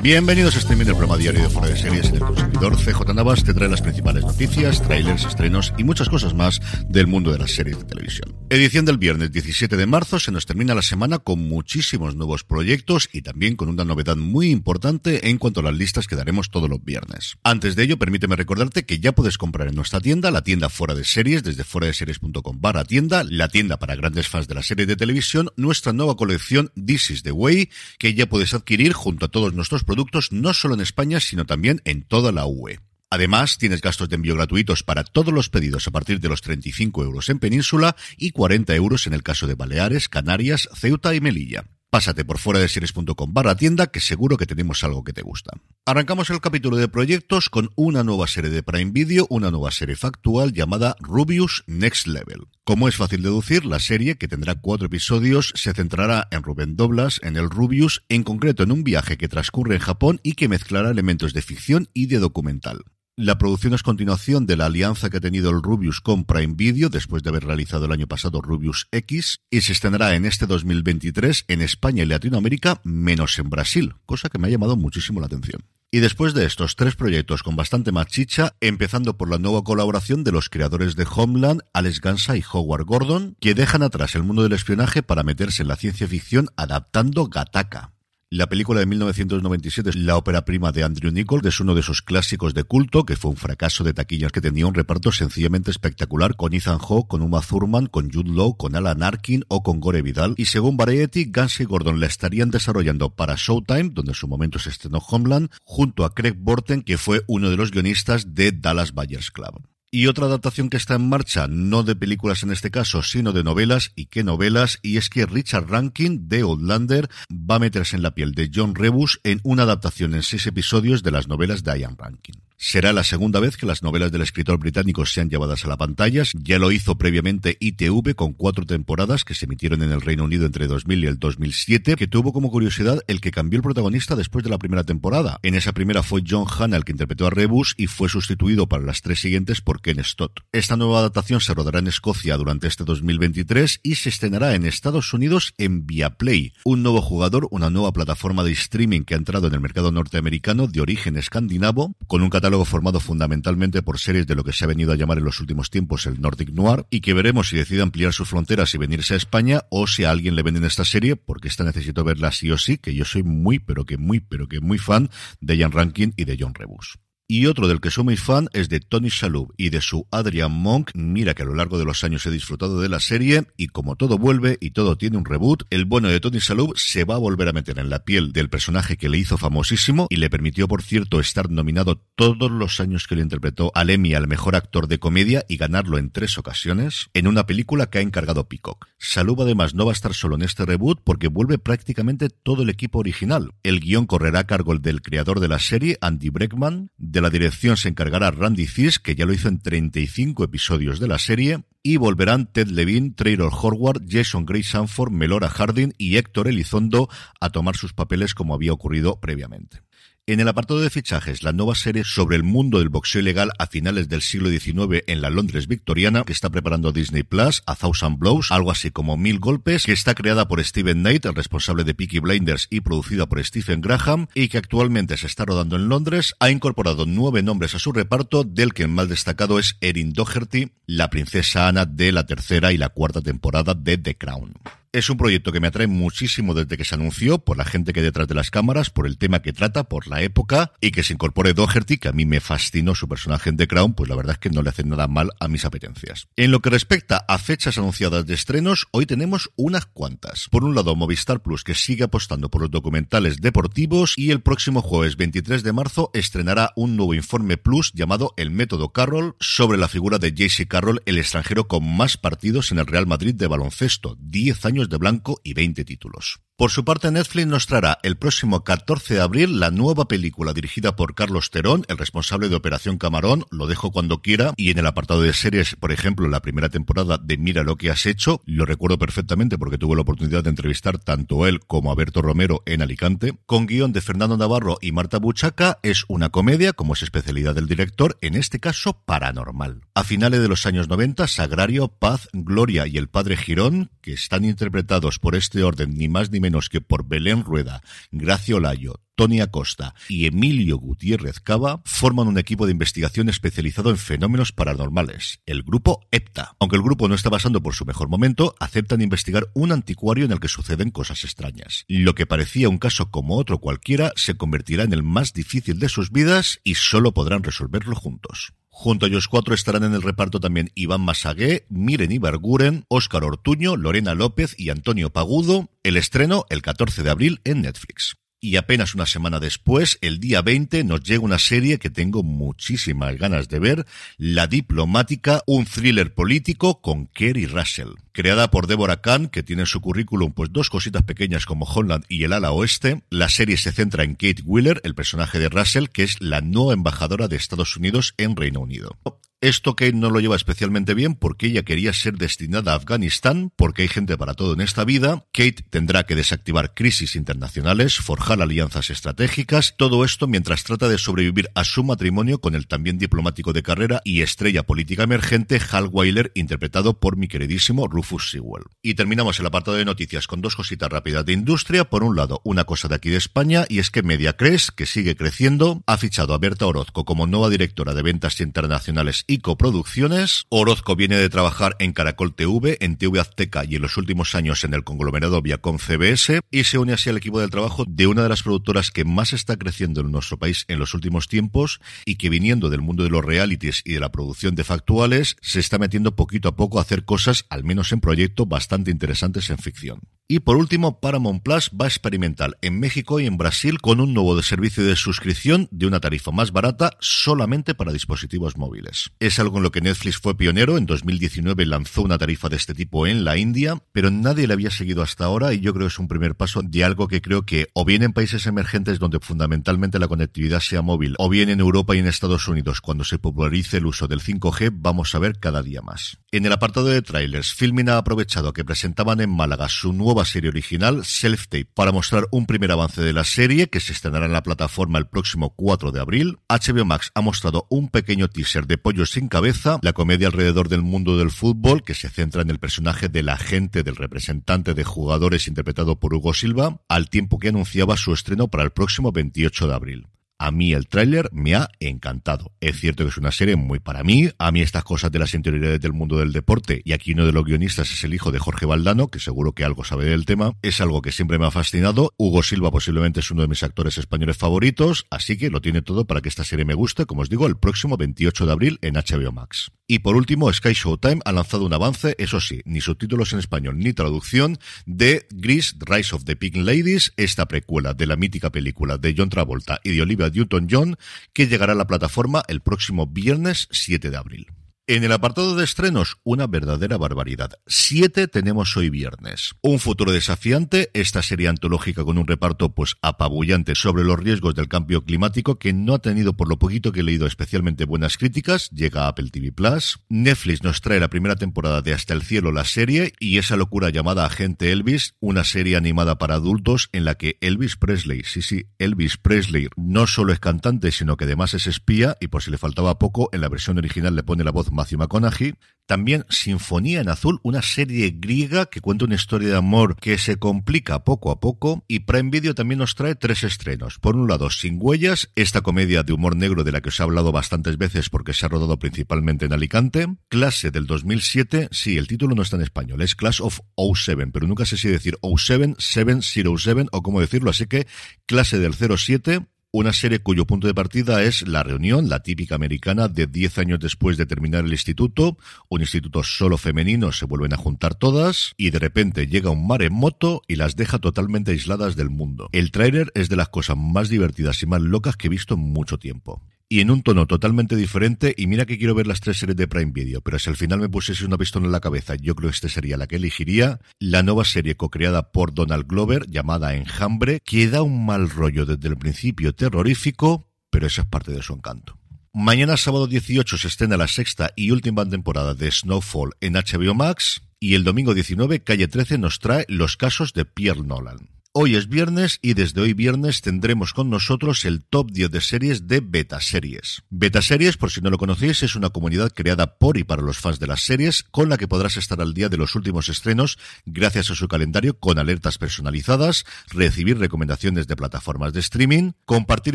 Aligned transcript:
Bienvenidos 0.00 0.54
a 0.54 0.58
este 0.60 0.74
el 0.74 0.84
programa 0.84 1.16
diario 1.16 1.42
de 1.42 1.50
Fuera 1.50 1.66
de 1.66 1.76
Series 1.76 2.08
en 2.10 2.14
el 2.14 2.20
consumidor. 2.20 2.76
CJ 2.76 3.14
Navas 3.14 3.42
te 3.42 3.52
trae 3.52 3.68
las 3.68 3.82
principales 3.82 4.24
noticias, 4.24 4.80
trailers, 4.80 5.24
estrenos 5.24 5.74
y 5.76 5.82
muchas 5.82 6.08
cosas 6.08 6.34
más 6.34 6.60
del 6.88 7.08
mundo 7.08 7.32
de 7.32 7.38
las 7.38 7.50
series 7.50 7.78
de 7.78 7.84
televisión. 7.84 8.36
Edición 8.48 8.84
del 8.84 8.96
viernes 8.96 9.32
17 9.32 9.76
de 9.76 9.86
marzo, 9.86 10.20
se 10.20 10.30
nos 10.30 10.46
termina 10.46 10.76
la 10.76 10.82
semana 10.82 11.18
con 11.18 11.40
muchísimos 11.40 12.14
nuevos 12.14 12.44
proyectos 12.44 13.08
y 13.12 13.22
también 13.22 13.56
con 13.56 13.68
una 13.68 13.84
novedad 13.84 14.14
muy 14.14 14.50
importante 14.50 15.30
en 15.30 15.38
cuanto 15.38 15.60
a 15.60 15.64
las 15.64 15.74
listas 15.74 16.06
que 16.06 16.14
daremos 16.14 16.48
todos 16.48 16.70
los 16.70 16.82
viernes. 16.84 17.36
Antes 17.42 17.74
de 17.74 17.82
ello, 17.82 17.98
permíteme 17.98 18.36
recordarte 18.36 18.86
que 18.86 19.00
ya 19.00 19.10
puedes 19.10 19.36
comprar 19.36 19.66
en 19.66 19.74
nuestra 19.74 20.00
tienda, 20.00 20.30
la 20.30 20.44
tienda 20.44 20.68
Fuera 20.68 20.94
de 20.94 21.04
Series, 21.04 21.42
desde 21.42 21.64
fuera 21.64 21.88
de 21.88 21.94
series.com 21.94 22.60
barra 22.60 22.84
tienda, 22.84 23.24
la 23.28 23.48
tienda 23.48 23.80
para 23.80 23.96
grandes 23.96 24.28
fans 24.28 24.46
de 24.46 24.54
la 24.54 24.62
serie 24.62 24.86
de 24.86 24.94
televisión, 24.94 25.50
nuestra 25.56 25.92
nueva 25.92 26.14
colección 26.14 26.70
This 26.74 27.10
is 27.10 27.22
the 27.24 27.32
Way, 27.32 27.68
que 27.98 28.14
ya 28.14 28.28
puedes 28.28 28.54
adquirir 28.54 28.92
junto 28.92 29.26
a 29.26 29.28
todos 29.28 29.52
nuestros 29.54 29.87
productos 29.88 30.32
no 30.32 30.52
solo 30.52 30.74
en 30.74 30.82
España, 30.82 31.18
sino 31.18 31.46
también 31.46 31.80
en 31.86 32.02
toda 32.02 32.30
la 32.30 32.44
UE. 32.44 32.78
Además, 33.08 33.56
tienes 33.56 33.80
gastos 33.80 34.10
de 34.10 34.16
envío 34.16 34.34
gratuitos 34.34 34.82
para 34.82 35.02
todos 35.02 35.32
los 35.32 35.48
pedidos 35.48 35.88
a 35.88 35.90
partir 35.90 36.20
de 36.20 36.28
los 36.28 36.42
35 36.42 37.04
euros 37.04 37.30
en 37.30 37.38
Península 37.38 37.96
y 38.18 38.32
40 38.32 38.74
euros 38.74 39.06
en 39.06 39.14
el 39.14 39.22
caso 39.22 39.46
de 39.46 39.54
Baleares, 39.54 40.10
Canarias, 40.10 40.68
Ceuta 40.74 41.14
y 41.14 41.22
Melilla. 41.22 41.64
Pásate 41.90 42.22
por 42.22 42.36
fuera 42.36 42.60
de 42.60 42.68
series.com 42.68 43.32
barra 43.32 43.56
tienda 43.56 43.86
que 43.86 44.00
seguro 44.00 44.36
que 44.36 44.44
tenemos 44.44 44.84
algo 44.84 45.04
que 45.04 45.14
te 45.14 45.22
gusta. 45.22 45.52
Arrancamos 45.86 46.28
el 46.28 46.38
capítulo 46.38 46.76
de 46.76 46.86
proyectos 46.86 47.48
con 47.48 47.70
una 47.76 48.04
nueva 48.04 48.26
serie 48.26 48.50
de 48.50 48.62
Prime 48.62 48.90
Video, 48.90 49.26
una 49.30 49.50
nueva 49.50 49.70
serie 49.70 49.96
factual 49.96 50.52
llamada 50.52 50.96
Rubius 51.00 51.64
Next 51.66 52.06
Level. 52.06 52.48
Como 52.64 52.88
es 52.88 52.96
fácil 52.96 53.22
deducir, 53.22 53.64
la 53.64 53.78
serie, 53.78 54.18
que 54.18 54.28
tendrá 54.28 54.56
cuatro 54.56 54.88
episodios, 54.88 55.54
se 55.56 55.72
centrará 55.72 56.28
en 56.30 56.42
Rubén 56.42 56.76
Doblas, 56.76 57.20
en 57.22 57.38
el 57.38 57.48
Rubius, 57.48 58.04
en 58.10 58.22
concreto 58.22 58.64
en 58.64 58.72
un 58.72 58.84
viaje 58.84 59.16
que 59.16 59.28
transcurre 59.28 59.76
en 59.76 59.80
Japón 59.80 60.20
y 60.22 60.34
que 60.34 60.48
mezclará 60.48 60.90
elementos 60.90 61.32
de 61.32 61.40
ficción 61.40 61.88
y 61.94 62.04
de 62.04 62.18
documental. 62.18 62.84
La 63.20 63.36
producción 63.36 63.74
es 63.74 63.82
continuación 63.82 64.46
de 64.46 64.56
la 64.56 64.66
alianza 64.66 65.10
que 65.10 65.16
ha 65.16 65.20
tenido 65.20 65.50
el 65.50 65.60
Rubius 65.60 66.00
con 66.00 66.24
Prime 66.24 66.54
Video 66.54 66.88
después 66.88 67.24
de 67.24 67.30
haber 67.30 67.44
realizado 67.44 67.86
el 67.86 67.90
año 67.90 68.06
pasado 68.06 68.40
Rubius 68.40 68.86
X 68.92 69.40
y 69.50 69.62
se 69.62 69.72
estrenará 69.72 70.14
en 70.14 70.24
este 70.24 70.46
2023 70.46 71.46
en 71.48 71.60
España 71.60 72.04
y 72.04 72.06
Latinoamérica 72.06 72.80
menos 72.84 73.36
en 73.40 73.50
Brasil, 73.50 73.96
cosa 74.06 74.28
que 74.28 74.38
me 74.38 74.46
ha 74.46 74.50
llamado 74.52 74.76
muchísimo 74.76 75.18
la 75.18 75.26
atención. 75.26 75.64
Y 75.90 75.98
después 75.98 76.32
de 76.32 76.46
estos 76.46 76.76
tres 76.76 76.94
proyectos 76.94 77.42
con 77.42 77.56
bastante 77.56 77.90
más 77.90 78.06
chicha, 78.06 78.54
empezando 78.60 79.18
por 79.18 79.28
la 79.28 79.38
nueva 79.38 79.64
colaboración 79.64 80.22
de 80.22 80.30
los 80.30 80.48
creadores 80.48 80.94
de 80.94 81.08
Homeland, 81.12 81.62
Alex 81.72 82.00
Gansa 82.00 82.36
y 82.36 82.44
Howard 82.52 82.84
Gordon, 82.84 83.36
que 83.40 83.54
dejan 83.54 83.82
atrás 83.82 84.14
el 84.14 84.22
mundo 84.22 84.44
del 84.44 84.52
espionaje 84.52 85.02
para 85.02 85.24
meterse 85.24 85.62
en 85.62 85.68
la 85.68 85.74
ciencia 85.74 86.06
ficción 86.06 86.50
adaptando 86.56 87.26
Gataka. 87.26 87.97
La 88.30 88.46
película 88.46 88.80
de 88.80 88.84
1997 88.84 89.88
es 89.88 89.96
la 89.96 90.18
ópera 90.18 90.44
prima 90.44 90.70
de 90.70 90.84
Andrew 90.84 91.10
Nichol, 91.10 91.40
que 91.40 91.48
es 91.48 91.60
uno 91.60 91.72
de 91.72 91.80
esos 91.80 92.02
clásicos 92.02 92.52
de 92.52 92.62
culto, 92.62 93.06
que 93.06 93.16
fue 93.16 93.30
un 93.30 93.38
fracaso 93.38 93.84
de 93.84 93.94
taquillas 93.94 94.32
que 94.32 94.42
tenía 94.42 94.66
un 94.66 94.74
reparto 94.74 95.12
sencillamente 95.12 95.70
espectacular 95.70 96.36
con 96.36 96.52
Ethan 96.52 96.78
Hawke, 96.78 97.08
con 97.08 97.22
Uma 97.22 97.40
Thurman, 97.40 97.86
con 97.86 98.12
Jude 98.12 98.30
Law, 98.30 98.54
con 98.58 98.76
Alan 98.76 99.02
Arkin 99.02 99.46
o 99.48 99.62
con 99.62 99.80
Gore 99.80 100.02
Vidal. 100.02 100.34
Y 100.36 100.44
según 100.44 100.76
Variety, 100.76 101.32
Guns 101.34 101.58
y 101.60 101.64
Gordon 101.64 102.00
la 102.00 102.06
estarían 102.06 102.50
desarrollando 102.50 103.08
para 103.08 103.34
Showtime, 103.34 103.92
donde 103.94 104.10
en 104.10 104.16
su 104.16 104.28
momento 104.28 104.58
se 104.58 104.68
estrenó 104.68 104.98
Homeland, 104.98 105.48
junto 105.64 106.04
a 106.04 106.12
Craig 106.14 106.34
Borten, 106.36 106.82
que 106.82 106.98
fue 106.98 107.22
uno 107.28 107.48
de 107.48 107.56
los 107.56 107.70
guionistas 107.70 108.34
de 108.34 108.52
Dallas 108.52 108.92
Buyers 108.92 109.30
Club. 109.30 109.62
Y 109.90 110.06
otra 110.06 110.26
adaptación 110.26 110.68
que 110.68 110.76
está 110.76 110.96
en 110.96 111.08
marcha, 111.08 111.46
no 111.48 111.82
de 111.82 111.96
películas 111.96 112.42
en 112.42 112.52
este 112.52 112.70
caso, 112.70 113.02
sino 113.02 113.32
de 113.32 113.42
novelas, 113.42 113.92
y 113.96 114.06
qué 114.06 114.22
novelas, 114.22 114.78
y 114.82 114.98
es 114.98 115.08
que 115.08 115.24
Richard 115.24 115.66
Rankin, 115.66 116.28
de 116.28 116.40
Outlander, 116.40 117.08
va 117.32 117.54
a 117.54 117.58
meterse 117.58 117.96
en 117.96 118.02
la 118.02 118.14
piel 118.14 118.32
de 118.32 118.50
John 118.54 118.74
Rebus 118.74 119.18
en 119.24 119.40
una 119.44 119.62
adaptación 119.62 120.14
en 120.14 120.22
seis 120.22 120.46
episodios 120.46 121.02
de 121.02 121.10
las 121.10 121.26
novelas 121.26 121.64
de 121.64 121.80
Ian 121.80 121.96
Rankin. 121.96 122.47
Será 122.60 122.92
la 122.92 123.04
segunda 123.04 123.38
vez 123.38 123.56
que 123.56 123.66
las 123.66 123.84
novelas 123.84 124.10
del 124.10 124.22
escritor 124.22 124.58
británico 124.58 125.06
sean 125.06 125.30
llevadas 125.30 125.64
a 125.64 125.68
la 125.68 125.76
pantalla. 125.76 126.24
Ya 126.34 126.58
lo 126.58 126.72
hizo 126.72 126.98
previamente 126.98 127.56
ITV 127.60 128.16
con 128.16 128.32
cuatro 128.32 128.66
temporadas 128.66 129.22
que 129.22 129.34
se 129.34 129.44
emitieron 129.44 129.80
en 129.84 129.92
el 129.92 130.00
Reino 130.00 130.24
Unido 130.24 130.44
entre 130.44 130.66
2000 130.66 131.04
y 131.04 131.06
el 131.06 131.20
2007, 131.20 131.94
que 131.94 132.08
tuvo 132.08 132.32
como 132.32 132.50
curiosidad 132.50 133.00
el 133.06 133.20
que 133.20 133.30
cambió 133.30 133.58
el 133.58 133.62
protagonista 133.62 134.16
después 134.16 134.42
de 134.42 134.50
la 134.50 134.58
primera 134.58 134.82
temporada. 134.82 135.38
En 135.44 135.54
esa 135.54 135.72
primera 135.72 136.02
fue 136.02 136.24
John 136.28 136.46
Hanna 136.48 136.76
el 136.76 136.84
que 136.84 136.90
interpretó 136.90 137.28
a 137.28 137.30
Rebus 137.30 137.74
y 137.76 137.86
fue 137.86 138.08
sustituido 138.08 138.66
para 138.66 138.82
las 138.82 139.02
tres 139.02 139.20
siguientes 139.20 139.60
por 139.60 139.80
Ken 139.80 140.02
Stott. 140.02 140.40
Esta 140.50 140.76
nueva 140.76 140.98
adaptación 140.98 141.40
se 141.40 141.54
rodará 141.54 141.78
en 141.78 141.86
Escocia 141.86 142.36
durante 142.36 142.66
este 142.66 142.82
2023 142.82 143.78
y 143.84 143.94
se 143.94 144.08
estrenará 144.08 144.56
en 144.56 144.66
Estados 144.66 145.14
Unidos 145.14 145.54
en 145.58 145.86
Viaplay, 145.86 146.54
un 146.64 146.82
nuevo 146.82 147.02
jugador, 147.02 147.46
una 147.52 147.70
nueva 147.70 147.92
plataforma 147.92 148.42
de 148.42 148.50
streaming 148.50 149.02
que 149.02 149.14
ha 149.14 149.18
entrado 149.18 149.46
en 149.46 149.54
el 149.54 149.60
mercado 149.60 149.92
norteamericano 149.92 150.66
de 150.66 150.80
origen 150.80 151.16
escandinavo, 151.16 151.94
con 152.08 152.22
un 152.22 152.30
catálogo 152.30 152.47
catálogo 152.48 152.64
formado 152.64 152.98
fundamentalmente 152.98 153.82
por 153.82 153.98
series 153.98 154.26
de 154.26 154.34
lo 154.34 154.42
que 154.42 154.54
se 154.54 154.64
ha 154.64 154.68
venido 154.68 154.90
a 154.90 154.96
llamar 154.96 155.18
en 155.18 155.24
los 155.24 155.38
últimos 155.38 155.68
tiempos 155.68 156.06
el 156.06 156.18
Nordic 156.18 156.48
Noir 156.48 156.86
y 156.88 157.02
que 157.02 157.12
veremos 157.12 157.50
si 157.50 157.58
decide 157.58 157.82
ampliar 157.82 158.14
sus 158.14 158.26
fronteras 158.26 158.74
y 158.74 158.78
venirse 158.78 159.12
a 159.12 159.18
España 159.18 159.64
o 159.68 159.86
si 159.86 160.04
a 160.04 160.10
alguien 160.10 160.34
le 160.34 160.42
venden 160.42 160.64
esta 160.64 160.86
serie 160.86 161.16
porque 161.16 161.48
esta 161.48 161.64
necesito 161.64 162.04
verla 162.04 162.32
sí 162.32 162.50
o 162.50 162.56
sí, 162.56 162.78
que 162.78 162.94
yo 162.94 163.04
soy 163.04 163.22
muy 163.22 163.58
pero 163.58 163.84
que 163.84 163.98
muy 163.98 164.20
pero 164.20 164.48
que 164.48 164.60
muy 164.60 164.78
fan 164.78 165.10
de 165.42 165.58
Jan 165.58 165.72
Rankin 165.72 166.14
y 166.16 166.24
de 166.24 166.38
John 166.40 166.54
Rebus. 166.54 166.98
Y 167.30 167.44
otro 167.44 167.68
del 167.68 167.82
que 167.82 167.90
soy 167.90 168.04
muy 168.04 168.16
fan 168.16 168.48
es 168.54 168.70
de 168.70 168.80
Tony 168.80 169.10
Shalhoub 169.10 169.52
y 169.58 169.68
de 169.68 169.82
su 169.82 170.06
Adrian 170.10 170.50
Monk. 170.50 170.92
Mira 170.94 171.34
que 171.34 171.42
a 171.42 171.44
lo 171.44 171.54
largo 171.54 171.78
de 171.78 171.84
los 171.84 172.02
años 172.02 172.24
he 172.24 172.30
disfrutado 172.30 172.80
de 172.80 172.88
la 172.88 173.00
serie 173.00 173.44
y 173.58 173.66
como 173.66 173.96
todo 173.96 174.16
vuelve 174.16 174.56
y 174.62 174.70
todo 174.70 174.96
tiene 174.96 175.18
un 175.18 175.26
reboot, 175.26 175.64
el 175.68 175.84
bueno 175.84 176.08
de 176.08 176.20
Tony 176.20 176.38
Shalhoub 176.38 176.78
se 176.78 177.04
va 177.04 177.16
a 177.16 177.18
volver 177.18 177.48
a 177.48 177.52
meter 177.52 177.78
en 177.78 177.90
la 177.90 178.02
piel 178.02 178.32
del 178.32 178.48
personaje 178.48 178.96
que 178.96 179.10
le 179.10 179.18
hizo 179.18 179.36
famosísimo 179.36 180.06
y 180.08 180.16
le 180.16 180.30
permitió, 180.30 180.68
por 180.68 180.82
cierto, 180.82 181.20
estar 181.20 181.50
nominado 181.50 182.02
todos 182.16 182.50
los 182.50 182.80
años 182.80 183.06
que 183.06 183.16
le 183.16 183.20
interpretó 183.20 183.72
al 183.74 183.90
Emmy 183.90 184.14
al 184.14 184.26
mejor 184.26 184.56
actor 184.56 184.88
de 184.88 184.98
comedia 184.98 185.44
y 185.50 185.58
ganarlo 185.58 185.98
en 185.98 186.10
tres 186.10 186.38
ocasiones 186.38 187.10
en 187.12 187.26
una 187.26 187.44
película 187.44 187.90
que 187.90 187.98
ha 187.98 188.00
encargado 188.00 188.48
Peacock. 188.48 188.88
Shalhoub 188.98 189.42
además 189.42 189.74
no 189.74 189.84
va 189.84 189.92
a 189.92 189.98
estar 190.00 190.14
solo 190.14 190.36
en 190.36 190.42
este 190.42 190.64
reboot 190.64 191.02
porque 191.04 191.28
vuelve 191.28 191.58
prácticamente 191.58 192.30
todo 192.30 192.62
el 192.62 192.70
equipo 192.70 193.00
original. 193.00 193.52
El 193.62 193.80
guion 193.80 194.06
correrá 194.06 194.38
a 194.38 194.46
cargo 194.46 194.74
del 194.78 195.02
creador 195.02 195.40
de 195.40 195.48
la 195.48 195.58
serie, 195.58 195.98
Andy 196.00 196.30
Breckman, 196.30 196.90
la 197.20 197.30
dirección 197.30 197.76
se 197.76 197.88
encargará 197.88 198.30
Randy 198.30 198.66
Fisk, 198.66 199.02
que 199.02 199.14
ya 199.14 199.26
lo 199.26 199.32
hizo 199.32 199.48
en 199.48 199.60
35 199.60 200.44
episodios 200.44 201.00
de 201.00 201.08
la 201.08 201.18
serie, 201.18 201.64
y 201.82 201.96
volverán 201.96 202.52
Ted 202.52 202.68
Levine, 202.68 203.10
Traylor 203.10 203.52
Horwath, 203.52 204.02
Jason 204.08 204.44
Gray 204.44 204.62
Sanford, 204.62 205.10
Melora 205.10 205.48
Harding 205.48 205.92
y 205.96 206.16
Héctor 206.16 206.48
Elizondo 206.48 207.08
a 207.40 207.50
tomar 207.50 207.76
sus 207.76 207.92
papeles 207.92 208.34
como 208.34 208.54
había 208.54 208.72
ocurrido 208.72 209.20
previamente. 209.20 209.87
En 210.28 210.40
el 210.40 210.48
apartado 210.48 210.80
de 210.80 210.90
fichajes, 210.90 211.42
la 211.42 211.54
nueva 211.54 211.74
serie 211.74 212.04
sobre 212.04 212.36
el 212.36 212.42
mundo 212.42 212.80
del 212.80 212.90
boxeo 212.90 213.22
ilegal 213.22 213.50
a 213.58 213.66
finales 213.66 214.10
del 214.10 214.20
siglo 214.20 214.50
XIX 214.50 215.02
en 215.06 215.22
la 215.22 215.30
Londres 215.30 215.68
victoriana, 215.68 216.22
que 216.24 216.34
está 216.34 216.50
preparando 216.50 216.92
Disney 216.92 217.22
Plus, 217.22 217.62
A 217.64 217.74
Thousand 217.74 218.18
Blows, 218.18 218.52
algo 218.52 218.70
así 218.70 218.90
como 218.90 219.16
Mil 219.16 219.38
Golpes, 219.38 219.86
que 219.86 219.92
está 219.92 220.14
creada 220.14 220.46
por 220.46 220.62
Steven 220.62 220.98
Knight, 220.98 221.24
el 221.24 221.34
responsable 221.34 221.82
de 221.82 221.94
Peaky 221.94 222.18
Blinders, 222.18 222.66
y 222.68 222.82
producida 222.82 223.24
por 223.24 223.42
Stephen 223.42 223.80
Graham, 223.80 224.26
y 224.34 224.48
que 224.48 224.58
actualmente 224.58 225.16
se 225.16 225.28
está 225.28 225.46
rodando 225.46 225.76
en 225.76 225.88
Londres, 225.88 226.34
ha 226.40 226.50
incorporado 226.50 227.06
nueve 227.06 227.42
nombres 227.42 227.74
a 227.74 227.78
su 227.78 227.92
reparto, 227.92 228.44
del 228.44 228.74
que 228.74 228.82
el 228.82 228.88
más 228.88 229.08
destacado 229.08 229.58
es 229.58 229.78
Erin 229.80 230.12
Doherty, 230.12 230.72
la 230.84 231.08
princesa 231.08 231.68
Ana 231.68 231.86
de 231.86 232.12
la 232.12 232.26
tercera 232.26 232.70
y 232.74 232.76
la 232.76 232.90
cuarta 232.90 233.22
temporada 233.22 233.72
de 233.72 233.96
The 233.96 234.18
Crown. 234.18 234.52
Es 234.90 235.10
un 235.10 235.18
proyecto 235.18 235.52
que 235.52 235.60
me 235.60 235.66
atrae 235.66 235.86
muchísimo 235.86 236.54
desde 236.54 236.78
que 236.78 236.84
se 236.84 236.94
anunció, 236.94 237.38
por 237.38 237.58
la 237.58 237.66
gente 237.66 237.92
que 237.92 238.00
hay 238.00 238.06
detrás 238.06 238.26
de 238.26 238.34
las 238.34 238.50
cámaras, 238.50 238.88
por 238.88 239.06
el 239.06 239.18
tema 239.18 239.42
que 239.42 239.52
trata, 239.52 239.84
por 239.84 240.06
la 240.06 240.22
época, 240.22 240.72
y 240.80 240.92
que 240.92 241.02
se 241.02 241.12
incorpore 241.12 241.52
Doherty, 241.52 241.98
que 241.98 242.08
a 242.08 242.12
mí 242.12 242.24
me 242.24 242.40
fascinó 242.40 242.94
su 242.94 243.06
personaje 243.06 243.50
en 243.50 243.58
The 243.58 243.68
Crown, 243.68 243.92
pues 243.92 244.08
la 244.08 244.16
verdad 244.16 244.36
es 244.36 244.38
que 244.38 244.48
no 244.48 244.62
le 244.62 244.70
hace 244.70 244.84
nada 244.84 245.06
mal 245.06 245.30
a 245.40 245.48
mis 245.48 245.66
apetencias. 245.66 246.28
En 246.36 246.50
lo 246.50 246.60
que 246.60 246.70
respecta 246.70 247.18
a 247.28 247.36
fechas 247.36 247.76
anunciadas 247.76 248.24
de 248.24 248.32
estrenos, 248.32 248.88
hoy 248.90 249.04
tenemos 249.04 249.50
unas 249.56 249.84
cuantas. 249.84 250.48
Por 250.50 250.64
un 250.64 250.74
lado, 250.74 250.96
Movistar 250.96 251.42
Plus, 251.42 251.64
que 251.64 251.74
sigue 251.74 252.04
apostando 252.04 252.48
por 252.48 252.62
los 252.62 252.70
documentales 252.70 253.42
deportivos, 253.42 254.14
y 254.16 254.30
el 254.30 254.40
próximo 254.40 254.80
jueves 254.80 255.18
23 255.18 255.64
de 255.64 255.72
marzo 255.74 256.10
estrenará 256.14 256.72
un 256.76 256.96
nuevo 256.96 257.12
informe 257.12 257.58
Plus 257.58 257.92
llamado 257.92 258.32
El 258.38 258.50
Método 258.50 258.88
Carroll, 258.94 259.36
sobre 259.38 259.76
la 259.76 259.88
figura 259.88 260.16
de 260.16 260.32
JC 260.32 260.66
Carroll, 260.66 261.02
el 261.04 261.18
extranjero 261.18 261.68
con 261.68 261.84
más 261.84 262.16
partidos 262.16 262.72
en 262.72 262.78
el 262.78 262.86
Real 262.86 263.06
Madrid 263.06 263.34
de 263.34 263.48
baloncesto, 263.48 264.16
10 264.18 264.64
años 264.64 264.77
de 264.86 264.96
blanco 264.98 265.40
y 265.42 265.54
20 265.54 265.84
títulos. 265.84 266.40
Por 266.58 266.72
su 266.72 266.84
parte, 266.84 267.08
Netflix 267.12 267.46
nos 267.46 267.68
traerá 267.68 268.00
el 268.02 268.16
próximo 268.16 268.64
14 268.64 269.14
de 269.14 269.20
abril 269.20 269.60
la 269.60 269.70
nueva 269.70 270.08
película 270.08 270.52
dirigida 270.52 270.96
por 270.96 271.14
Carlos 271.14 271.52
Terón, 271.52 271.84
el 271.86 271.98
responsable 271.98 272.48
de 272.48 272.56
Operación 272.56 272.98
Camarón, 272.98 273.44
Lo 273.52 273.68
dejo 273.68 273.92
cuando 273.92 274.22
quiera, 274.22 274.54
y 274.56 274.72
en 274.72 274.78
el 274.78 274.86
apartado 274.86 275.22
de 275.22 275.32
series, 275.34 275.76
por 275.76 275.92
ejemplo, 275.92 276.26
la 276.26 276.42
primera 276.42 276.68
temporada 276.68 277.16
de 277.16 277.36
Mira 277.36 277.62
lo 277.62 277.76
que 277.76 277.90
has 277.90 278.06
hecho, 278.06 278.42
lo 278.44 278.64
recuerdo 278.64 278.98
perfectamente 278.98 279.56
porque 279.56 279.78
tuve 279.78 279.94
la 279.94 280.02
oportunidad 280.02 280.42
de 280.42 280.50
entrevistar 280.50 280.98
tanto 280.98 281.46
él 281.46 281.60
como 281.60 281.92
a 281.92 281.94
Berto 281.94 282.22
Romero 282.22 282.64
en 282.66 282.82
Alicante, 282.82 283.38
con 283.46 283.66
guion 283.66 283.92
de 283.92 284.00
Fernando 284.00 284.36
Navarro 284.36 284.78
y 284.80 284.90
Marta 284.90 285.18
Buchaca, 285.18 285.78
es 285.84 286.06
una 286.08 286.30
comedia, 286.30 286.72
como 286.72 286.94
es 286.94 287.04
especialidad 287.04 287.54
del 287.54 287.68
director, 287.68 288.18
en 288.20 288.34
este 288.34 288.58
caso 288.58 289.00
paranormal. 289.06 289.82
A 289.94 290.02
finales 290.02 290.42
de 290.42 290.48
los 290.48 290.66
años 290.66 290.88
90, 290.88 291.28
Sagrario, 291.28 291.86
Paz, 291.86 292.28
Gloria 292.32 292.88
y 292.88 292.98
el 292.98 293.08
Padre 293.08 293.36
Girón, 293.36 293.92
que 294.00 294.12
están 294.12 294.44
interpretados 294.44 295.20
por 295.20 295.36
este 295.36 295.62
orden 295.62 295.94
ni 295.94 296.08
más 296.08 296.32
ni 296.32 296.40
menos 296.40 296.47
menos 296.48 296.70
que 296.70 296.80
por 296.80 297.06
Belén 297.06 297.44
Rueda, 297.44 297.82
Gracia 298.10 298.56
Olayo, 298.56 299.02
Tony 299.16 299.42
Acosta 299.42 299.94
y 300.08 300.24
Emilio 300.24 300.78
Gutiérrez 300.78 301.40
Cava 301.40 301.82
forman 301.84 302.26
un 302.26 302.38
equipo 302.38 302.64
de 302.64 302.72
investigación 302.72 303.28
especializado 303.28 303.90
en 303.90 303.98
fenómenos 303.98 304.52
paranormales, 304.52 305.40
el 305.44 305.62
grupo 305.62 306.06
EPTA. 306.10 306.56
Aunque 306.58 306.76
el 306.76 306.82
grupo 306.82 307.06
no 307.06 307.14
está 307.14 307.28
pasando 307.28 307.60
por 307.60 307.74
su 307.74 307.84
mejor 307.84 308.08
momento, 308.08 308.54
aceptan 308.60 309.02
investigar 309.02 309.48
un 309.52 309.72
anticuario 309.72 310.24
en 310.24 310.32
el 310.32 310.40
que 310.40 310.48
suceden 310.48 310.90
cosas 310.90 311.22
extrañas. 311.24 311.84
Lo 311.86 312.14
que 312.14 312.24
parecía 312.24 312.70
un 312.70 312.78
caso 312.78 313.10
como 313.10 313.36
otro 313.36 313.58
cualquiera 313.58 314.12
se 314.16 314.36
convertirá 314.36 314.84
en 314.84 314.94
el 314.94 315.02
más 315.02 315.34
difícil 315.34 315.78
de 315.80 315.90
sus 315.90 316.10
vidas 316.12 316.60
y 316.64 316.76
solo 316.76 317.12
podrán 317.12 317.42
resolverlo 317.42 317.94
juntos. 317.94 318.54
Junto 318.80 319.06
a 319.06 319.08
ellos 319.08 319.26
cuatro 319.26 319.56
estarán 319.56 319.82
en 319.82 319.92
el 319.92 320.02
reparto 320.02 320.38
también 320.38 320.70
Iván 320.76 321.00
Masagué, 321.00 321.66
Miren 321.68 322.12
Ibarguren, 322.12 322.84
Óscar 322.86 323.24
Ortuño, 323.24 323.76
Lorena 323.76 324.14
López 324.14 324.54
y 324.56 324.70
Antonio 324.70 325.10
Pagudo. 325.10 325.68
El 325.82 325.96
estreno 325.96 326.44
el 326.48 326.62
14 326.62 327.02
de 327.02 327.10
abril 327.10 327.40
en 327.42 327.62
Netflix. 327.62 328.18
Y 328.40 328.54
apenas 328.54 328.94
una 328.94 329.06
semana 329.06 329.40
después, 329.40 329.98
el 330.00 330.20
día 330.20 330.42
20, 330.42 330.84
nos 330.84 331.02
llega 331.02 331.24
una 331.24 331.40
serie 331.40 331.80
que 331.80 331.90
tengo 331.90 332.22
muchísimas 332.22 333.16
ganas 333.16 333.48
de 333.48 333.58
ver, 333.58 333.86
La 334.16 334.46
Diplomática, 334.46 335.42
un 335.44 335.64
thriller 335.64 336.14
político 336.14 336.80
con 336.80 337.06
Kerry 337.08 337.46
Russell. 337.46 337.94
Creada 338.12 338.48
por 338.52 338.68
Deborah 338.68 339.00
Kahn, 339.00 339.26
que 339.26 339.42
tiene 339.42 339.62
en 339.62 339.66
su 339.66 339.80
currículum 339.80 340.32
pues 340.34 340.52
dos 340.52 340.70
cositas 340.70 341.02
pequeñas 341.02 341.46
como 341.46 341.64
Holland 341.64 342.04
y 342.08 342.22
el 342.22 342.32
ala 342.32 342.52
oeste, 342.52 343.02
la 343.10 343.28
serie 343.28 343.56
se 343.56 343.72
centra 343.72 344.04
en 344.04 344.14
Kate 344.14 344.42
Wheeler, 344.44 344.80
el 344.84 344.94
personaje 344.94 345.40
de 345.40 345.48
Russell, 345.48 345.86
que 345.86 346.04
es 346.04 346.20
la 346.20 346.40
nueva 346.40 346.74
embajadora 346.74 347.26
de 347.26 347.34
Estados 347.34 347.76
Unidos 347.76 348.14
en 348.18 348.36
Reino 348.36 348.60
Unido. 348.60 348.96
Esto 349.40 349.76
Kate 349.76 349.92
no 349.92 350.10
lo 350.10 350.18
lleva 350.18 350.34
especialmente 350.34 350.94
bien 350.94 351.14
porque 351.14 351.46
ella 351.46 351.62
quería 351.62 351.92
ser 351.92 352.18
destinada 352.18 352.72
a 352.72 352.74
Afganistán, 352.74 353.52
porque 353.54 353.82
hay 353.82 353.88
gente 353.88 354.18
para 354.18 354.34
todo 354.34 354.52
en 354.52 354.60
esta 354.60 354.84
vida. 354.84 355.26
Kate 355.32 355.64
tendrá 355.70 356.02
que 356.02 356.16
desactivar 356.16 356.74
crisis 356.74 357.14
internacionales, 357.14 357.98
forjar 357.98 358.42
alianzas 358.42 358.90
estratégicas, 358.90 359.76
todo 359.78 360.04
esto 360.04 360.26
mientras 360.26 360.64
trata 360.64 360.88
de 360.88 360.98
sobrevivir 360.98 361.50
a 361.54 361.62
su 361.62 361.84
matrimonio 361.84 362.40
con 362.40 362.56
el 362.56 362.66
también 362.66 362.98
diplomático 362.98 363.52
de 363.52 363.62
carrera 363.62 364.00
y 364.02 364.22
estrella 364.22 364.64
política 364.64 365.04
emergente 365.04 365.60
Hal 365.70 365.88
Weiler, 365.92 366.32
interpretado 366.34 366.98
por 366.98 367.16
mi 367.16 367.28
queridísimo 367.28 367.86
Rufus 367.86 368.32
Sewell. 368.32 368.64
Y 368.82 368.94
terminamos 368.94 369.38
el 369.38 369.46
apartado 369.46 369.76
de 369.76 369.84
noticias 369.84 370.26
con 370.26 370.40
dos 370.40 370.56
cositas 370.56 370.90
rápidas 370.90 371.24
de 371.24 371.34
industria. 371.34 371.84
Por 371.84 372.02
un 372.02 372.16
lado, 372.16 372.40
una 372.42 372.64
cosa 372.64 372.88
de 372.88 372.96
aquí 372.96 373.10
de 373.10 373.18
España, 373.18 373.66
y 373.68 373.78
es 373.78 373.92
que 373.92 374.02
Mediacres, 374.02 374.72
que 374.72 374.84
sigue 374.84 375.14
creciendo, 375.14 375.84
ha 375.86 375.96
fichado 375.96 376.34
a 376.34 376.38
Berta 376.38 376.66
Orozco 376.66 377.04
como 377.04 377.28
nueva 377.28 377.50
directora 377.50 377.94
de 377.94 378.02
ventas 378.02 378.40
internacionales 378.40 379.26
y 379.28 379.38
coproducciones. 379.38 380.46
Orozco 380.48 380.96
viene 380.96 381.16
de 381.16 381.28
trabajar 381.28 381.76
en 381.78 381.92
Caracol 381.92 382.34
TV, 382.34 382.78
en 382.80 382.96
TV 382.96 383.20
Azteca 383.20 383.64
y 383.64 383.76
en 383.76 383.82
los 383.82 383.96
últimos 383.96 384.34
años 384.34 384.64
en 384.64 384.74
el 384.74 384.82
conglomerado 384.82 385.40
Viacom 385.40 385.78
CBS 385.78 386.40
y 386.50 386.64
se 386.64 386.78
une 386.78 386.94
así 386.94 387.10
al 387.10 387.18
equipo 387.18 387.38
de 387.38 387.46
trabajo 387.46 387.84
de 387.86 388.08
una 388.08 388.24
de 388.24 388.30
las 388.30 388.42
productoras 388.42 388.90
que 388.90 389.04
más 389.04 389.32
está 389.32 389.56
creciendo 389.56 390.00
en 390.00 390.10
nuestro 390.10 390.38
país 390.38 390.64
en 390.66 390.80
los 390.80 390.94
últimos 390.94 391.28
tiempos 391.28 391.80
y 392.04 392.16
que 392.16 392.30
viniendo 392.30 392.70
del 392.70 392.80
mundo 392.80 393.04
de 393.04 393.10
los 393.10 393.24
realities 393.24 393.82
y 393.84 393.92
de 393.92 394.00
la 394.00 394.10
producción 394.10 394.56
de 394.56 394.64
factuales 394.64 395.36
se 395.42 395.60
está 395.60 395.78
metiendo 395.78 396.16
poquito 396.16 396.48
a 396.48 396.56
poco 396.56 396.78
a 396.78 396.82
hacer 396.82 397.04
cosas, 397.04 397.44
al 397.50 397.62
menos 397.62 397.92
en 397.92 398.00
proyecto, 398.00 398.46
bastante 398.46 398.90
interesantes 398.90 399.50
en 399.50 399.58
ficción. 399.58 400.00
Y 400.30 400.40
por 400.40 400.58
último, 400.58 401.00
Paramount 401.00 401.42
Plus 401.42 401.70
va 401.70 401.86
a 401.86 401.88
experimentar 401.88 402.58
en 402.60 402.78
México 402.78 403.18
y 403.18 403.24
en 403.24 403.38
Brasil 403.38 403.80
con 403.80 403.98
un 403.98 404.12
nuevo 404.12 404.42
servicio 404.42 404.84
de 404.84 404.94
suscripción 404.94 405.68
de 405.70 405.86
una 405.86 406.00
tarifa 406.00 406.32
más 406.32 406.52
barata 406.52 406.98
solamente 407.00 407.74
para 407.74 407.94
dispositivos 407.94 408.58
móviles. 408.58 409.10
Es 409.20 409.38
algo 409.38 409.56
en 409.56 409.62
lo 409.62 409.70
que 409.70 409.80
Netflix 409.80 410.18
fue 410.18 410.36
pionero. 410.36 410.76
En 410.76 410.84
2019 410.84 411.64
lanzó 411.64 412.02
una 412.02 412.18
tarifa 412.18 412.50
de 412.50 412.56
este 412.56 412.74
tipo 412.74 413.06
en 413.06 413.24
la 413.24 413.38
India, 413.38 413.82
pero 413.92 414.10
nadie 414.10 414.46
le 414.46 414.52
había 414.52 414.70
seguido 414.70 415.00
hasta 415.00 415.24
ahora 415.24 415.54
y 415.54 415.60
yo 415.60 415.72
creo 415.72 415.86
que 415.86 415.94
es 415.94 415.98
un 415.98 416.08
primer 416.08 416.34
paso 416.34 416.60
de 416.62 416.84
algo 416.84 417.08
que 417.08 417.22
creo 417.22 417.46
que 417.46 417.68
o 417.72 417.86
bien 417.86 418.02
en 418.02 418.12
países 418.12 418.46
emergentes 418.46 418.98
donde 418.98 419.20
fundamentalmente 419.20 419.98
la 419.98 420.08
conectividad 420.08 420.60
sea 420.60 420.82
móvil 420.82 421.14
o 421.16 421.30
bien 421.30 421.48
en 421.48 421.60
Europa 421.60 421.96
y 421.96 422.00
en 422.00 422.06
Estados 422.06 422.48
Unidos 422.48 422.82
cuando 422.82 423.04
se 423.04 423.18
popularice 423.18 423.78
el 423.78 423.86
uso 423.86 424.06
del 424.06 424.20
5G 424.20 424.72
vamos 424.74 425.14
a 425.14 425.20
ver 425.20 425.38
cada 425.38 425.62
día 425.62 425.80
más. 425.80 426.18
En 426.32 426.44
el 426.44 426.52
apartado 426.52 426.88
de 426.88 427.00
trailers, 427.00 427.54
Filmin 427.54 427.88
ha 427.88 427.96
aprovechado 427.96 428.52
que 428.52 428.62
presentaban 428.62 429.22
en 429.22 429.30
Málaga 429.30 429.70
su 429.70 429.94
nuevo 429.94 430.17
serie 430.24 430.50
original, 430.50 431.04
Self 431.04 431.48
Tape, 431.48 431.68
para 431.74 431.92
mostrar 431.92 432.26
un 432.30 432.46
primer 432.46 432.72
avance 432.72 433.00
de 433.00 433.12
la 433.12 433.24
serie 433.24 433.68
que 433.68 433.80
se 433.80 433.92
estrenará 433.92 434.26
en 434.26 434.32
la 434.32 434.42
plataforma 434.42 434.98
el 434.98 435.06
próximo 435.06 435.54
4 435.54 435.92
de 435.92 436.00
abril. 436.00 436.38
HBO 436.48 436.84
Max 436.84 437.10
ha 437.14 437.20
mostrado 437.20 437.66
un 437.70 437.88
pequeño 437.88 438.28
teaser 438.28 438.66
de 438.66 438.78
Pollo 438.78 439.06
sin 439.06 439.28
cabeza, 439.28 439.78
la 439.82 439.92
comedia 439.92 440.28
alrededor 440.28 440.68
del 440.68 440.82
mundo 440.82 441.18
del 441.18 441.30
fútbol 441.30 441.82
que 441.82 441.94
se 441.94 442.08
centra 442.08 442.42
en 442.42 442.50
el 442.50 442.58
personaje 442.58 443.08
del 443.08 443.28
agente 443.28 443.82
del 443.82 443.96
representante 443.96 444.74
de 444.74 444.84
jugadores 444.84 445.48
interpretado 445.48 445.98
por 445.98 446.14
Hugo 446.14 446.34
Silva, 446.34 446.80
al 446.88 447.08
tiempo 447.10 447.38
que 447.38 447.48
anunciaba 447.48 447.96
su 447.96 448.12
estreno 448.12 448.48
para 448.48 448.64
el 448.64 448.70
próximo 448.70 449.12
28 449.12 449.68
de 449.68 449.74
abril. 449.74 450.06
A 450.40 450.52
mí 450.52 450.72
el 450.72 450.86
tráiler 450.86 451.28
me 451.32 451.56
ha 451.56 451.68
encantado. 451.80 452.52
Es 452.60 452.78
cierto 452.78 453.02
que 453.02 453.10
es 453.10 453.16
una 453.16 453.32
serie 453.32 453.56
muy 453.56 453.80
para 453.80 454.04
mí. 454.04 454.30
A 454.38 454.52
mí 454.52 454.60
estas 454.60 454.84
cosas 454.84 455.10
de 455.10 455.18
las 455.18 455.34
interioridades 455.34 455.80
del 455.80 455.92
mundo 455.92 456.16
del 456.18 456.32
deporte, 456.32 456.80
y 456.84 456.92
aquí 456.92 457.12
uno 457.12 457.26
de 457.26 457.32
los 457.32 457.44
guionistas 457.44 457.90
es 457.90 458.04
el 458.04 458.14
hijo 458.14 458.30
de 458.30 458.38
Jorge 458.38 458.64
Valdano, 458.64 459.08
que 459.08 459.18
seguro 459.18 459.52
que 459.52 459.64
algo 459.64 459.82
sabe 459.82 460.04
del 460.04 460.26
tema, 460.26 460.52
es 460.62 460.80
algo 460.80 461.02
que 461.02 461.10
siempre 461.10 461.40
me 461.40 461.46
ha 461.46 461.50
fascinado. 461.50 462.14
Hugo 462.16 462.44
Silva 462.44 462.70
posiblemente 462.70 463.18
es 463.18 463.32
uno 463.32 463.42
de 463.42 463.48
mis 463.48 463.64
actores 463.64 463.98
españoles 463.98 464.36
favoritos, 464.36 465.06
así 465.10 465.36
que 465.36 465.50
lo 465.50 465.60
tiene 465.60 465.82
todo 465.82 466.06
para 466.06 466.20
que 466.20 466.28
esta 466.28 466.44
serie 466.44 466.64
me 466.64 466.74
guste, 466.74 467.04
como 467.04 467.22
os 467.22 467.28
digo, 467.28 467.48
el 467.48 467.56
próximo 467.56 467.96
28 467.96 468.46
de 468.46 468.52
abril 468.52 468.78
en 468.82 468.94
HBO 468.94 469.32
Max. 469.32 469.72
Y 469.90 470.00
por 470.00 470.16
último, 470.16 470.52
Sky 470.52 470.74
Showtime 470.74 471.20
ha 471.24 471.32
lanzado 471.32 471.64
un 471.64 471.72
avance, 471.72 472.14
eso 472.18 472.40
sí, 472.40 472.60
ni 472.66 472.82
subtítulos 472.82 473.32
en 473.32 473.38
español 473.38 473.78
ni 473.78 473.94
traducción, 473.94 474.58
de 474.84 475.26
Grease, 475.30 475.74
Rise 475.80 476.14
of 476.14 476.24
the 476.24 476.36
Pink 476.36 476.56
Ladies, 476.56 477.14
esta 477.16 477.46
precuela 477.46 477.94
de 477.94 478.06
la 478.06 478.16
mítica 478.16 478.50
película 478.50 478.98
de 478.98 479.14
John 479.16 479.30
Travolta 479.30 479.80
y 479.82 479.92
de 479.92 480.02
Olivia 480.02 480.27
Newton-John, 480.30 480.96
que 481.32 481.46
llegará 481.46 481.72
a 481.72 481.76
la 481.76 481.86
plataforma 481.86 482.42
el 482.48 482.60
próximo 482.60 483.06
viernes 483.06 483.68
7 483.70 484.10
de 484.10 484.16
abril. 484.16 484.46
En 484.90 485.04
el 485.04 485.12
apartado 485.12 485.54
de 485.54 485.64
estrenos, 485.64 486.16
una 486.24 486.46
verdadera 486.46 486.96
barbaridad. 486.96 487.50
Siete 487.66 488.26
tenemos 488.26 488.74
hoy 488.74 488.88
viernes. 488.88 489.54
Un 489.60 489.80
futuro 489.80 490.12
desafiante, 490.12 490.90
esta 490.94 491.20
serie 491.20 491.48
antológica 491.48 492.04
con 492.04 492.16
un 492.16 492.26
reparto 492.26 492.74
pues 492.74 492.94
apabullante 493.02 493.74
sobre 493.74 494.02
los 494.02 494.18
riesgos 494.18 494.54
del 494.54 494.66
cambio 494.66 495.04
climático 495.04 495.58
que 495.58 495.74
no 495.74 495.92
ha 495.92 495.98
tenido 495.98 496.38
por 496.38 496.48
lo 496.48 496.58
poquito 496.58 496.90
que 496.90 497.00
he 497.00 497.02
leído 497.02 497.26
especialmente 497.26 497.84
buenas 497.84 498.16
críticas, 498.16 498.70
llega 498.70 499.04
a 499.04 499.08
Apple 499.08 499.28
TV 499.30 499.52
Plus. 499.52 499.98
Netflix 500.08 500.62
nos 500.62 500.80
trae 500.80 501.00
la 501.00 501.10
primera 501.10 501.36
temporada 501.36 501.82
de 501.82 501.92
Hasta 501.92 502.14
el 502.14 502.22
cielo 502.22 502.50
la 502.50 502.64
serie 502.64 503.12
y 503.20 503.36
esa 503.36 503.56
locura 503.56 503.90
llamada 503.90 504.24
Agente 504.24 504.72
Elvis, 504.72 505.16
una 505.20 505.44
serie 505.44 505.76
animada 505.76 506.16
para 506.16 506.36
adultos 506.36 506.88
en 506.92 507.04
la 507.04 507.16
que 507.16 507.36
Elvis 507.42 507.76
Presley, 507.76 508.22
sí 508.24 508.40
sí, 508.40 508.64
Elvis 508.78 509.18
Presley 509.18 509.68
no 509.76 510.06
solo 510.06 510.32
es 510.32 510.40
cantante 510.40 510.92
sino 510.92 511.18
que 511.18 511.24
además 511.24 511.52
es 511.52 511.66
espía 511.66 512.16
y 512.22 512.28
por 512.28 512.42
si 512.42 512.50
le 512.50 512.56
faltaba 512.56 512.98
poco 512.98 513.28
en 513.34 513.42
la 513.42 513.50
versión 513.50 513.76
original 513.76 514.16
le 514.16 514.22
pone 514.22 514.44
la 514.44 514.50
voz 514.50 514.70
Matthew 514.78 514.98
McConaughey. 514.98 515.54
También 515.86 516.26
Sinfonía 516.28 517.00
en 517.00 517.08
Azul, 517.08 517.40
una 517.42 517.62
serie 517.62 518.14
griega 518.14 518.66
que 518.66 518.82
cuenta 518.82 519.06
una 519.06 519.14
historia 519.14 519.48
de 519.48 519.56
amor 519.56 519.96
que 519.96 520.18
se 520.18 520.36
complica 520.36 521.02
poco 521.02 521.30
a 521.30 521.40
poco. 521.40 521.82
Y 521.88 522.00
Prime 522.00 522.28
Video 522.28 522.54
también 522.54 522.78
nos 522.78 522.94
trae 522.94 523.14
tres 523.14 523.42
estrenos. 523.42 523.98
Por 523.98 524.14
un 524.14 524.28
lado, 524.28 524.50
Sin 524.50 524.76
Huellas, 524.78 525.30
esta 525.34 525.62
comedia 525.62 526.02
de 526.02 526.12
humor 526.12 526.36
negro 526.36 526.62
de 526.62 526.72
la 526.72 526.82
que 526.82 526.90
os 526.90 527.00
he 527.00 527.02
hablado 527.02 527.32
bastantes 527.32 527.78
veces 527.78 528.10
porque 528.10 528.34
se 528.34 528.44
ha 528.44 528.50
rodado 528.50 528.78
principalmente 528.78 529.46
en 529.46 529.54
Alicante. 529.54 530.06
Clase 530.28 530.70
del 530.70 530.86
2007, 530.86 531.68
sí, 531.72 531.96
el 531.96 532.06
título 532.06 532.34
no 532.34 532.42
está 532.42 532.56
en 532.56 532.62
español, 532.62 533.00
es 533.00 533.14
Class 533.14 533.40
of 533.40 533.60
07, 533.76 534.30
pero 534.30 534.46
nunca 534.46 534.66
sé 534.66 534.76
si 534.76 534.88
decir 534.88 535.16
07, 535.22 535.76
707 535.78 536.88
o 536.92 537.02
cómo 537.02 537.20
decirlo, 537.20 537.48
así 537.48 537.66
que 537.66 537.86
Clase 538.26 538.58
del 538.58 538.74
07 538.74 539.46
una 539.70 539.92
serie 539.92 540.20
cuyo 540.20 540.46
punto 540.46 540.66
de 540.66 540.74
partida 540.74 541.22
es 541.22 541.46
la 541.46 541.62
reunión, 541.62 542.08
la 542.08 542.22
típica 542.22 542.54
americana, 542.54 543.08
de 543.08 543.26
10 543.26 543.58
años 543.58 543.80
después 543.80 544.16
de 544.16 544.24
terminar 544.24 544.64
el 544.64 544.72
instituto. 544.72 545.36
Un 545.68 545.82
instituto 545.82 546.22
solo 546.24 546.56
femenino, 546.56 547.12
se 547.12 547.26
vuelven 547.26 547.52
a 547.52 547.58
juntar 547.58 547.94
todas 547.94 548.54
y 548.56 548.70
de 548.70 548.78
repente 548.78 549.26
llega 549.26 549.50
un 549.50 549.66
maremoto 549.66 550.42
y 550.48 550.56
las 550.56 550.74
deja 550.76 550.98
totalmente 550.98 551.50
aisladas 551.50 551.96
del 551.96 552.08
mundo. 552.08 552.48
El 552.52 552.70
tráiler 552.70 553.12
es 553.14 553.28
de 553.28 553.36
las 553.36 553.50
cosas 553.50 553.76
más 553.76 554.08
divertidas 554.08 554.62
y 554.62 554.66
más 554.66 554.80
locas 554.80 555.16
que 555.16 555.26
he 555.26 555.30
visto 555.30 555.54
en 555.54 555.60
mucho 555.60 555.98
tiempo 555.98 556.42
y 556.68 556.80
en 556.80 556.90
un 556.90 557.02
tono 557.02 557.26
totalmente 557.26 557.76
diferente. 557.76 558.34
Y 558.36 558.46
mira 558.46 558.66
que 558.66 558.78
quiero 558.78 558.94
ver 558.94 559.06
las 559.06 559.20
tres 559.20 559.38
series 559.38 559.56
de 559.56 559.68
Prime 559.68 559.92
Video, 559.92 560.20
pero 560.20 560.38
si 560.38 560.50
al 560.50 560.56
final 560.56 560.80
me 560.80 560.88
pusiese 560.88 561.24
una 561.24 561.38
pistola 561.38 561.66
en 561.66 561.72
la 561.72 561.80
cabeza, 561.80 562.14
yo 562.16 562.34
creo 562.34 562.50
que 562.50 562.56
esta 562.56 562.68
sería 562.68 562.96
la 562.96 563.06
que 563.06 563.16
elegiría. 563.16 563.80
La 563.98 564.22
nueva 564.22 564.44
serie 564.44 564.76
co-creada 564.76 565.32
por 565.32 565.54
Donald 565.54 565.86
Glover, 565.86 566.26
llamada 566.28 566.74
Enjambre, 566.74 567.40
que 567.40 567.68
da 567.68 567.82
un 567.82 568.04
mal 568.04 568.28
rollo 568.30 568.66
desde 568.66 568.88
el 568.88 568.98
principio 568.98 569.54
terrorífico, 569.54 570.48
pero 570.70 570.86
eso 570.86 571.02
es 571.02 571.08
parte 571.08 571.32
de 571.32 571.42
su 571.42 571.54
encanto. 571.54 571.98
Mañana 572.34 572.76
sábado 572.76 573.06
18 573.06 573.56
se 573.56 573.68
estrena 573.68 573.96
la 573.96 574.06
sexta 574.06 574.52
y 574.54 574.70
última 574.70 575.08
temporada 575.08 575.54
de 575.54 575.70
Snowfall 575.70 576.34
en 576.40 576.54
HBO 576.54 576.94
Max 576.94 577.42
y 577.58 577.74
el 577.74 577.84
domingo 577.84 578.14
19 578.14 578.62
Calle 578.62 578.86
13 578.86 579.18
nos 579.18 579.40
trae 579.40 579.64
los 579.68 579.96
casos 579.96 580.34
de 580.34 580.44
Pierre 580.44 580.82
Nolan. 580.82 581.37
Hoy 581.60 581.74
es 581.74 581.88
viernes 581.88 582.38
y 582.40 582.54
desde 582.54 582.80
hoy 582.80 582.92
viernes 582.92 583.40
tendremos 583.40 583.92
con 583.92 584.10
nosotros 584.10 584.64
el 584.64 584.84
top 584.84 585.10
10 585.10 585.32
de 585.32 585.40
series 585.40 585.88
de 585.88 585.98
Beta 585.98 586.40
Series. 586.40 587.02
Beta 587.10 587.42
Series, 587.42 587.76
por 587.76 587.90
si 587.90 588.00
no 588.00 588.10
lo 588.10 588.16
conocéis, 588.16 588.62
es 588.62 588.76
una 588.76 588.90
comunidad 588.90 589.32
creada 589.34 589.76
por 589.76 589.96
y 589.96 590.04
para 590.04 590.22
los 590.22 590.38
fans 590.38 590.60
de 590.60 590.68
las 590.68 590.82
series, 590.82 591.24
con 591.32 591.48
la 591.48 591.56
que 591.56 591.66
podrás 591.66 591.96
estar 591.96 592.20
al 592.20 592.32
día 592.32 592.48
de 592.48 592.58
los 592.58 592.76
últimos 592.76 593.08
estrenos 593.08 593.58
gracias 593.86 594.30
a 594.30 594.36
su 594.36 594.46
calendario 594.46 595.00
con 595.00 595.18
alertas 595.18 595.58
personalizadas, 595.58 596.46
recibir 596.68 597.18
recomendaciones 597.18 597.88
de 597.88 597.96
plataformas 597.96 598.52
de 598.52 598.60
streaming, 598.60 599.10
compartir 599.24 599.74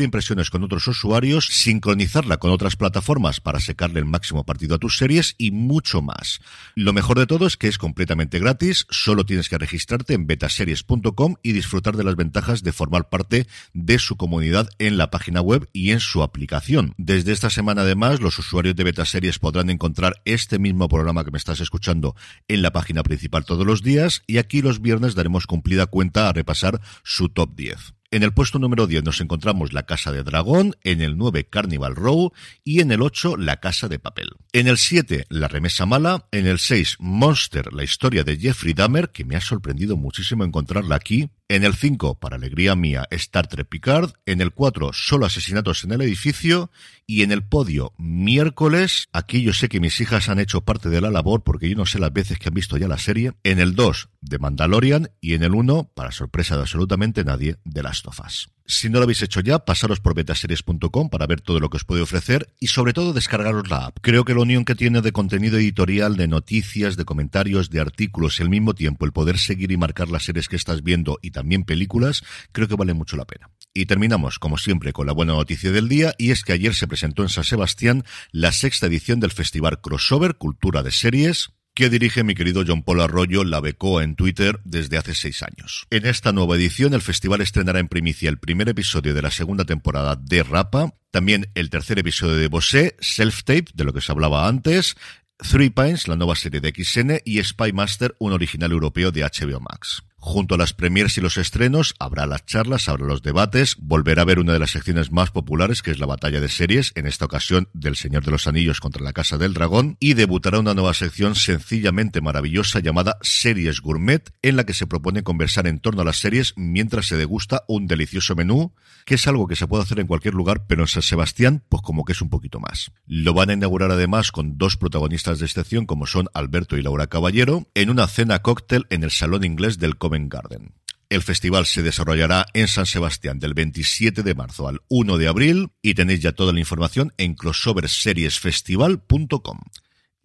impresiones 0.00 0.48
con 0.48 0.64
otros 0.64 0.88
usuarios, 0.88 1.48
sincronizarla 1.48 2.38
con 2.38 2.50
otras 2.50 2.76
plataformas 2.76 3.42
para 3.42 3.60
sacarle 3.60 3.98
el 3.98 4.06
máximo 4.06 4.46
partido 4.46 4.76
a 4.76 4.78
tus 4.78 4.96
series 4.96 5.34
y 5.36 5.50
mucho 5.50 6.00
más. 6.00 6.40
Lo 6.76 6.94
mejor 6.94 7.18
de 7.18 7.26
todo 7.26 7.46
es 7.46 7.58
que 7.58 7.68
es 7.68 7.76
completamente 7.76 8.38
gratis, 8.38 8.86
solo 8.88 9.26
tienes 9.26 9.50
que 9.50 9.58
registrarte 9.58 10.14
en 10.14 10.26
betaseries.com 10.26 11.34
y 11.42 11.52
disfrutar 11.52 11.73
de 11.82 12.04
las 12.04 12.16
ventajas 12.16 12.62
de 12.62 12.72
formar 12.72 13.08
parte 13.08 13.46
de 13.72 13.98
su 13.98 14.16
comunidad 14.16 14.68
en 14.78 14.96
la 14.96 15.10
página 15.10 15.40
web 15.40 15.68
y 15.72 15.90
en 15.90 16.00
su 16.00 16.22
aplicación. 16.22 16.94
Desde 16.96 17.32
esta 17.32 17.50
semana, 17.50 17.82
además, 17.82 18.20
los 18.20 18.38
usuarios 18.38 18.76
de 18.76 18.84
Beta 18.84 19.04
Series 19.04 19.38
podrán 19.38 19.70
encontrar 19.70 20.22
este 20.24 20.58
mismo 20.58 20.88
programa 20.88 21.24
que 21.24 21.30
me 21.30 21.38
estás 21.38 21.60
escuchando 21.60 22.14
en 22.48 22.62
la 22.62 22.72
página 22.72 23.02
principal 23.02 23.44
todos 23.44 23.66
los 23.66 23.82
días 23.82 24.22
y 24.26 24.38
aquí 24.38 24.62
los 24.62 24.80
viernes 24.80 25.14
daremos 25.14 25.46
cumplida 25.46 25.86
cuenta 25.86 26.28
a 26.28 26.32
repasar 26.32 26.80
su 27.02 27.28
top 27.28 27.54
10. 27.56 27.94
En 28.14 28.22
el 28.22 28.32
puesto 28.32 28.60
número 28.60 28.86
10 28.86 29.02
nos 29.02 29.20
encontramos 29.20 29.72
La 29.72 29.86
Casa 29.86 30.12
de 30.12 30.22
Dragón, 30.22 30.76
en 30.84 31.00
el 31.00 31.16
9 31.16 31.48
Carnival 31.50 31.96
Row 31.96 32.30
y 32.62 32.78
en 32.78 32.92
el 32.92 33.02
8 33.02 33.36
La 33.36 33.58
Casa 33.58 33.88
de 33.88 33.98
Papel. 33.98 34.28
En 34.52 34.68
el 34.68 34.78
7 34.78 35.26
La 35.30 35.48
Remesa 35.48 35.84
Mala, 35.84 36.28
en 36.30 36.46
el 36.46 36.60
6 36.60 36.98
Monster, 37.00 37.72
la 37.72 37.82
historia 37.82 38.22
de 38.22 38.36
Jeffrey 38.36 38.72
Dahmer, 38.72 39.10
que 39.10 39.24
me 39.24 39.34
ha 39.34 39.40
sorprendido 39.40 39.96
muchísimo 39.96 40.44
encontrarla 40.44 40.94
aquí. 40.94 41.28
En 41.46 41.62
el 41.62 41.74
5, 41.74 42.20
para 42.20 42.36
alegría 42.36 42.74
mía, 42.74 43.06
Star 43.10 43.46
Trek 43.48 43.68
Picard. 43.68 44.12
En 44.24 44.40
el 44.40 44.52
4, 44.52 44.92
Solo 44.94 45.26
asesinatos 45.26 45.84
en 45.84 45.92
el 45.92 46.00
edificio. 46.00 46.70
Y 47.06 47.22
en 47.22 47.32
el 47.32 47.44
podio, 47.44 47.92
miércoles, 47.98 49.08
aquí 49.12 49.42
yo 49.42 49.52
sé 49.52 49.68
que 49.68 49.78
mis 49.78 50.00
hijas 50.00 50.30
han 50.30 50.38
hecho 50.38 50.62
parte 50.62 50.88
de 50.88 51.02
la 51.02 51.10
labor 51.10 51.42
porque 51.44 51.68
yo 51.68 51.76
no 51.76 51.84
sé 51.84 51.98
las 51.98 52.14
veces 52.14 52.38
que 52.38 52.48
han 52.48 52.54
visto 52.54 52.78
ya 52.78 52.88
la 52.88 52.96
serie. 52.96 53.32
En 53.42 53.58
el 53.58 53.74
2, 53.74 54.08
de 54.22 54.38
Mandalorian. 54.38 55.10
Y 55.20 55.34
en 55.34 55.42
el 55.42 55.54
1, 55.54 55.90
para 55.94 56.12
sorpresa 56.12 56.56
de 56.56 56.62
absolutamente 56.62 57.24
nadie, 57.24 57.56
de 57.64 57.82
Last 57.82 58.06
of 58.06 58.20
Us. 58.24 58.48
Si 58.66 58.88
no 58.88 58.98
lo 58.98 59.04
habéis 59.04 59.20
hecho 59.20 59.40
ya, 59.40 59.58
pasaros 59.58 60.00
por 60.00 60.14
betaseries.com 60.14 61.10
para 61.10 61.26
ver 61.26 61.42
todo 61.42 61.60
lo 61.60 61.68
que 61.68 61.76
os 61.76 61.84
puede 61.84 62.00
ofrecer 62.00 62.48
y 62.58 62.68
sobre 62.68 62.94
todo 62.94 63.12
descargaros 63.12 63.68
la 63.68 63.86
app. 63.86 63.98
Creo 64.00 64.24
que 64.24 64.32
la 64.32 64.40
unión 64.40 64.64
que 64.64 64.74
tiene 64.74 65.02
de 65.02 65.12
contenido 65.12 65.58
editorial, 65.58 66.16
de 66.16 66.28
noticias, 66.28 66.96
de 66.96 67.04
comentarios, 67.04 67.68
de 67.68 67.80
artículos 67.80 68.40
y 68.40 68.42
al 68.42 68.48
mismo 68.48 68.74
tiempo 68.74 69.04
el 69.04 69.12
poder 69.12 69.38
seguir 69.38 69.70
y 69.70 69.76
marcar 69.76 70.08
las 70.08 70.24
series 70.24 70.48
que 70.48 70.56
estás 70.56 70.82
viendo 70.82 71.18
y 71.20 71.30
también 71.30 71.64
películas, 71.64 72.22
creo 72.52 72.66
que 72.66 72.76
vale 72.76 72.94
mucho 72.94 73.18
la 73.18 73.26
pena. 73.26 73.50
Y 73.74 73.84
terminamos, 73.84 74.38
como 74.38 74.56
siempre, 74.56 74.94
con 74.94 75.06
la 75.06 75.12
buena 75.12 75.34
noticia 75.34 75.70
del 75.70 75.88
día, 75.88 76.14
y 76.16 76.30
es 76.30 76.42
que 76.42 76.52
ayer 76.52 76.74
se 76.74 76.86
presentó 76.86 77.22
en 77.22 77.28
San 77.28 77.44
Sebastián 77.44 78.04
la 78.30 78.52
sexta 78.52 78.86
edición 78.86 79.20
del 79.20 79.32
Festival 79.32 79.82
Crossover 79.82 80.36
Cultura 80.36 80.82
de 80.82 80.90
Series, 80.90 81.50
que 81.74 81.90
dirige 81.90 82.22
mi 82.22 82.34
querido 82.34 82.64
John 82.66 82.82
Paul 82.82 83.00
Arroyo, 83.00 83.42
la 83.44 83.60
becó 83.60 84.00
en 84.00 84.14
Twitter 84.14 84.60
desde 84.64 84.96
hace 84.96 85.14
seis 85.14 85.42
años. 85.42 85.86
En 85.90 86.06
esta 86.06 86.32
nueva 86.32 86.54
edición, 86.54 86.94
el 86.94 87.02
festival 87.02 87.40
estrenará 87.40 87.80
en 87.80 87.88
primicia 87.88 88.30
el 88.30 88.38
primer 88.38 88.68
episodio 88.68 89.12
de 89.12 89.22
la 89.22 89.30
segunda 89.30 89.64
temporada 89.64 90.16
de 90.16 90.44
Rapa, 90.44 90.94
también 91.10 91.50
el 91.54 91.70
tercer 91.70 91.98
episodio 91.98 92.36
de 92.36 92.48
Bosé, 92.48 92.96
Self 93.00 93.42
Tape, 93.42 93.66
de 93.74 93.84
lo 93.84 93.92
que 93.92 94.00
se 94.00 94.12
hablaba 94.12 94.46
antes, 94.46 94.96
Three 95.36 95.70
Pines, 95.70 96.06
la 96.06 96.16
nueva 96.16 96.36
serie 96.36 96.60
de 96.60 96.70
XN, 96.70 97.20
y 97.24 97.42
Spy 97.42 97.72
Master, 97.72 98.14
un 98.18 98.32
original 98.32 98.70
europeo 98.70 99.10
de 99.10 99.22
HBO 99.22 99.60
Max. 99.60 100.02
Junto 100.26 100.54
a 100.54 100.58
las 100.58 100.72
premiers 100.72 101.18
y 101.18 101.20
los 101.20 101.36
estrenos, 101.36 101.94
habrá 101.98 102.24
las 102.24 102.46
charlas, 102.46 102.88
habrá 102.88 103.04
los 103.04 103.20
debates, 103.20 103.76
volverá 103.78 104.22
a 104.22 104.24
ver 104.24 104.38
una 104.38 104.54
de 104.54 104.58
las 104.58 104.70
secciones 104.70 105.12
más 105.12 105.30
populares, 105.30 105.82
que 105.82 105.90
es 105.90 105.98
la 105.98 106.06
batalla 106.06 106.40
de 106.40 106.48
series, 106.48 106.92
en 106.94 107.06
esta 107.06 107.26
ocasión 107.26 107.68
del 107.74 107.94
Señor 107.94 108.24
de 108.24 108.30
los 108.30 108.46
Anillos 108.46 108.80
contra 108.80 109.04
la 109.04 109.12
Casa 109.12 109.36
del 109.36 109.52
Dragón, 109.52 109.98
y 110.00 110.14
debutará 110.14 110.60
una 110.60 110.72
nueva 110.72 110.94
sección 110.94 111.34
sencillamente 111.34 112.22
maravillosa 112.22 112.80
llamada 112.80 113.18
Series 113.20 113.82
Gourmet, 113.82 114.32
en 114.40 114.56
la 114.56 114.64
que 114.64 114.72
se 114.72 114.86
propone 114.86 115.22
conversar 115.24 115.66
en 115.66 115.78
torno 115.78 116.00
a 116.00 116.06
las 116.06 116.20
series 116.20 116.54
mientras 116.56 117.04
se 117.04 117.18
degusta 117.18 117.62
un 117.68 117.86
delicioso 117.86 118.34
menú, 118.34 118.72
que 119.04 119.16
es 119.16 119.26
algo 119.26 119.46
que 119.46 119.56
se 119.56 119.66
puede 119.66 119.82
hacer 119.82 120.00
en 120.00 120.06
cualquier 120.06 120.32
lugar, 120.32 120.64
pero 120.66 120.84
en 120.84 120.88
San 120.88 121.02
Sebastián, 121.02 121.64
pues 121.68 121.82
como 121.82 122.06
que 122.06 122.12
es 122.12 122.22
un 122.22 122.30
poquito 122.30 122.60
más. 122.60 122.92
Lo 123.04 123.34
van 123.34 123.50
a 123.50 123.52
inaugurar 123.52 123.90
además 123.90 124.32
con 124.32 124.56
dos 124.56 124.78
protagonistas 124.78 125.38
de 125.38 125.44
excepción, 125.44 125.84
como 125.84 126.06
son 126.06 126.28
Alberto 126.32 126.78
y 126.78 126.82
Laura 126.82 127.08
Caballero, 127.08 127.68
en 127.74 127.90
una 127.90 128.06
cena 128.06 128.38
cóctel 128.38 128.86
en 128.88 129.04
el 129.04 129.10
Salón 129.10 129.44
Inglés 129.44 129.78
del 129.78 129.98
Garden. 130.22 130.74
El 131.10 131.20
festival 131.22 131.66
se 131.66 131.82
desarrollará 131.82 132.46
en 132.54 132.66
San 132.66 132.86
Sebastián 132.86 133.38
del 133.38 133.52
27 133.54 134.22
de 134.22 134.34
marzo 134.34 134.66
al 134.66 134.80
1 134.88 135.18
de 135.18 135.28
abril 135.28 135.68
y 135.82 135.92
tenéis 135.94 136.20
ya 136.20 136.32
toda 136.32 136.52
la 136.52 136.60
información 136.60 137.12
en 137.18 137.34
crossoverseriesfestival.com. 137.34 139.58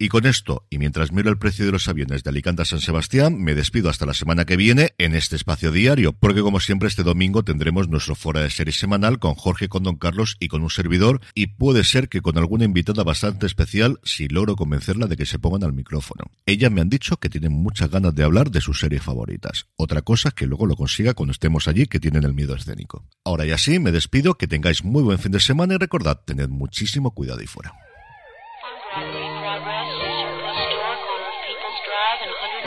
Y 0.02 0.08
con 0.08 0.24
esto, 0.24 0.66
y 0.70 0.78
mientras 0.78 1.12
miro 1.12 1.28
el 1.28 1.36
precio 1.36 1.66
de 1.66 1.72
los 1.72 1.86
aviones 1.86 2.24
de 2.24 2.30
Alicante 2.30 2.62
a 2.62 2.64
San 2.64 2.80
Sebastián, 2.80 3.38
me 3.38 3.54
despido 3.54 3.90
hasta 3.90 4.06
la 4.06 4.14
semana 4.14 4.46
que 4.46 4.56
viene 4.56 4.94
en 4.96 5.14
este 5.14 5.36
espacio 5.36 5.72
diario, 5.72 6.14
porque 6.14 6.40
como 6.40 6.58
siempre 6.58 6.88
este 6.88 7.02
domingo 7.02 7.42
tendremos 7.42 7.86
nuestro 7.86 8.14
fuera 8.14 8.40
de 8.40 8.48
serie 8.48 8.72
semanal 8.72 9.18
con 9.18 9.34
Jorge, 9.34 9.68
con 9.68 9.82
Don 9.82 9.96
Carlos 9.96 10.38
y 10.40 10.48
con 10.48 10.62
un 10.62 10.70
servidor, 10.70 11.20
y 11.34 11.48
puede 11.48 11.84
ser 11.84 12.08
que 12.08 12.22
con 12.22 12.38
alguna 12.38 12.64
invitada 12.64 13.04
bastante 13.04 13.44
especial 13.44 14.00
si 14.02 14.26
logro 14.28 14.56
convencerla 14.56 15.06
de 15.06 15.18
que 15.18 15.26
se 15.26 15.38
pongan 15.38 15.64
al 15.64 15.74
micrófono. 15.74 16.24
Ellas 16.46 16.72
me 16.72 16.80
han 16.80 16.88
dicho 16.88 17.18
que 17.18 17.28
tienen 17.28 17.52
muchas 17.52 17.90
ganas 17.90 18.14
de 18.14 18.24
hablar 18.24 18.50
de 18.50 18.62
sus 18.62 18.80
series 18.80 19.02
favoritas. 19.02 19.66
Otra 19.76 20.00
cosa 20.00 20.30
que 20.30 20.46
luego 20.46 20.64
lo 20.64 20.76
consiga 20.76 21.12
cuando 21.12 21.32
estemos 21.32 21.68
allí, 21.68 21.86
que 21.86 22.00
tienen 22.00 22.24
el 22.24 22.32
miedo 22.32 22.54
escénico. 22.54 23.04
Ahora 23.22 23.44
y 23.44 23.50
así, 23.50 23.78
me 23.78 23.92
despido, 23.92 24.38
que 24.38 24.48
tengáis 24.48 24.82
muy 24.82 25.02
buen 25.02 25.18
fin 25.18 25.32
de 25.32 25.40
semana 25.40 25.74
y 25.74 25.76
recordad, 25.76 26.22
tened 26.24 26.48
muchísimo 26.48 27.10
cuidado 27.10 27.40
ahí 27.40 27.46
fuera. 27.46 27.74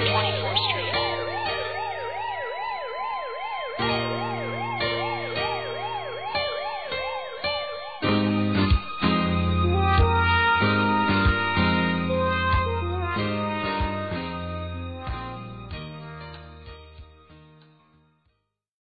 2020. 0.06 0.33